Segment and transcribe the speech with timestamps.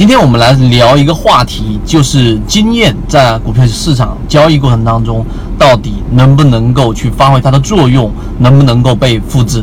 [0.00, 5.22] 今天我们来聊一个话题，就是经验在股票市场交易过程当中，
[5.58, 9.62] 到底能不能够去发挥它的作用，能不能够被复制？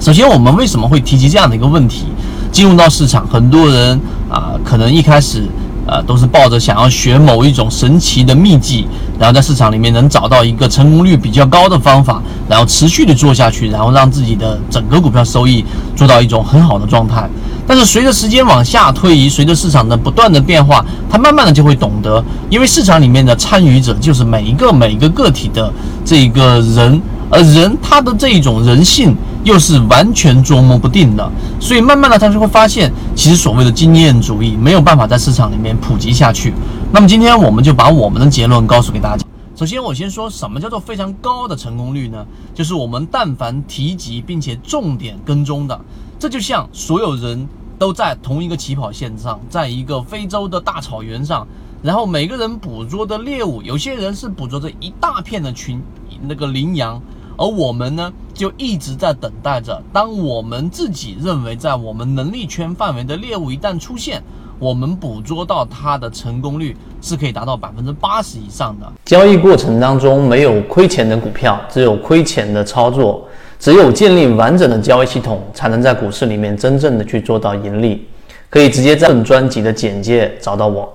[0.00, 2.06] 首先，我们为什么会提及这样的一个问题？
[2.50, 5.44] 进入到市场，很多人啊，可能一开始
[5.86, 17.30] 呃都是抱着想要学某一种神奇的秘籍，然后在市场里面能找到一个成功率比较高的方法，然后持续的做下去，然后让自己的整个股票收益做到一种很好的状态。
[17.66, 25.72] 但是随着时间往下推移，随着市场的不断的变化，他慢慢的就会懂得，因为市场里面的参与者就是每一个每一个个体的
[26.04, 36.54] 这个人，而人他的这一种人性又是完全捉摸不定的，所以慢慢的他就会发现，其实所谓的经验主义没有办法在市场里面普及下去。
[36.92, 39.24] 那么今天我们就把我们的结论告诉给大家。
[39.56, 42.24] 首先我先说什么叫做非常高的成功率呢？
[42.54, 45.80] 就是我们但凡提及并且重点跟踪的。
[46.18, 47.46] 这就像所有人
[47.78, 51.46] 都在同一个起跑线上，在一个非洲的大草原上，
[51.82, 55.80] 然后每个人捕捉的猎物，有些人是捕捉着一大片的群
[56.22, 57.00] 那个羚羊，
[57.36, 59.82] 而我们呢，就一直在等待着。
[59.92, 64.22] 当我们自己认为在我们能力圈范围的猎物一旦出现，
[64.58, 68.90] 我们捕捉到它的成功率是可以达到百分之八十以上的。
[69.04, 73.28] 交易过程当中没有亏钱的股票，只有亏钱的操作。
[73.66, 78.06] 只有建立完整的交易系统，才能在股市里面真正的去做到盈利。
[78.48, 80.88] 可以直接在本专辑的简介找到我。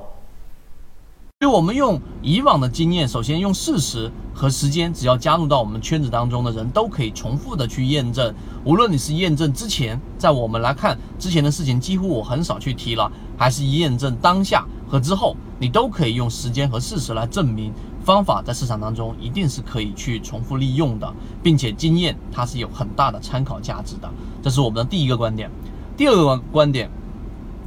[1.41, 8.33] 就我们用以往的经验，首先用事实和时间，只要加入到我们圈子当中的人都可以重复的去验证。
[8.63, 17.73] 无论你是验证之前，在我们来看之前的事情，几乎我很少去提了，还是验证当下和之后，你都可以用时间和事实来证明。
[18.03, 21.13] 方法在市场当中一定是可以去重复利用的，
[21.43, 24.09] 并且经验它是有很大的参考价值的，
[24.41, 25.49] 这是我们的第一个观点。
[25.95, 26.89] 第二个观点，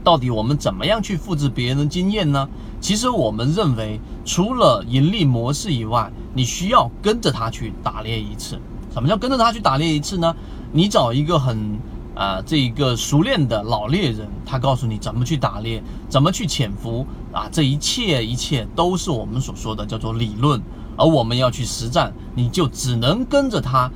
[0.02, 2.48] 到底我们怎么样去复制别人的经验呢？
[2.80, 8.58] 其实我们认为，除了盈利模式以外，你需要跟着他去打猎一次。
[8.92, 10.34] 什么叫跟着他去打猎一次呢？
[10.72, 11.78] 你找一个很。
[12.14, 20.60] 啊，这一个熟练的老猎人，他告诉你怎么去打猎，怎么去潜伏啊，这一切一切都是我们所说的叫做理论，
[20.96, 23.90] 而我们要去实战，你就只能跟着他，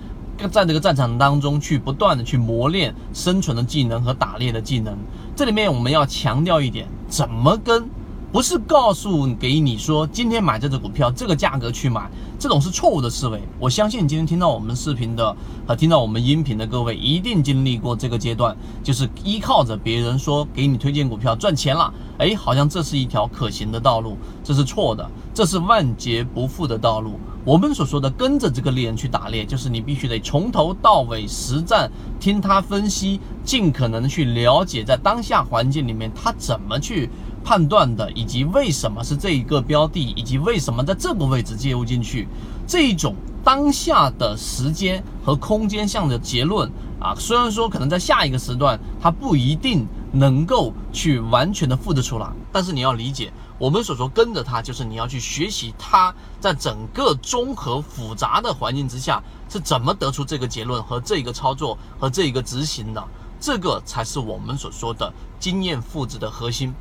[0.51, 4.97] 在这个战场当中去不断的去磨练生存的技能和打猎的技能。
[5.37, 7.89] 这里面我们要强调一点，怎么跟。
[8.31, 13.41] 不是告诉给你说今天买这只股票这个价格去买，这种是错误的思维。
[13.59, 15.35] 我相信今天听到我们视频的
[15.67, 27.19] 和听到我们音频的各位，一定经历过这个阶段，就是依靠着别人说给你推荐股票赚钱了，哎，好像这是一条可行的道路，这是错的，这是万劫不复的道路。
[27.47, 31.91] 我们所说的跟着这个猎人去打猎，就是你必须得从头到尾实战，
[32.21, 37.09] 听他分析，尽可能去了解在当下环境里面他怎么去。
[37.45, 42.29] 判断的，以及为什么是这一个标的，以及为什么在这个位置介入进去，
[42.67, 63.03] 这一种当下的时间和空间上的结论啊，虽然说可能在下一个时段它不一定能够去完全的复制出来，但是你要理解，我们所说跟着它，就是你要去学习它在整个综合复杂的环境之下是怎么得出这个结论和这个操作和这一个执行的，
[63.41, 66.75] 这个才是我们所说的经验复制的核心。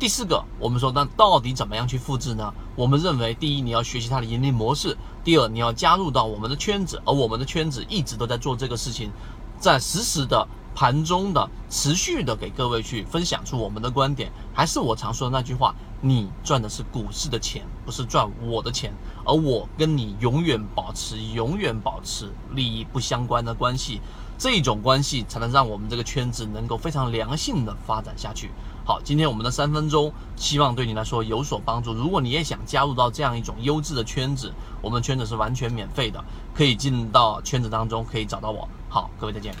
[0.00, 2.54] 第四个，我们说那到底怎么样去复制呢？
[2.74, 9.10] 我们认为，第一，你要学习它的盈利模式；第二，你要加入到我们的圈子，而我们的圈子一直都在做这个事情，
[9.58, 14.32] 在实时的盘中的持续的给各位去分享出我们的观点。
[14.54, 18.94] 还是我常说的那句话，你赚的是股市的钱，不是赚我的钱，
[19.26, 24.00] 而我跟你永远保持永远保持利益不相关的关系，
[24.38, 28.50] 这种关系才能让我们这个圈子能够非常良性的发展下去。
[28.90, 31.94] 好，今天我们的三分钟，希望对你来说有所帮助。
[31.94, 34.52] 如果你也想加入到这样一种优质的圈子，
[34.82, 36.20] 我们圈子是完全免费的，
[36.52, 38.68] 可以进到圈子当中，可以找到我。
[38.88, 39.54] 好，各位再见。